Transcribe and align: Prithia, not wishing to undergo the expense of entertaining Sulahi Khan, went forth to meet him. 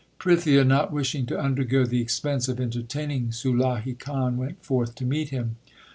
Prithia, 0.17 0.65
not 0.65 0.91
wishing 0.91 1.27
to 1.27 1.37
undergo 1.39 1.85
the 1.85 2.01
expense 2.01 2.47
of 2.47 2.59
entertaining 2.59 3.27
Sulahi 3.29 3.93
Khan, 3.99 4.35
went 4.35 4.65
forth 4.65 4.95
to 4.95 5.05
meet 5.05 5.29
him. 5.29 5.57